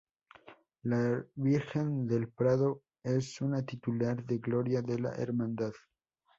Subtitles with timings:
[0.81, 5.73] La Virgen del Prado es una titular de gloria de la hermandad.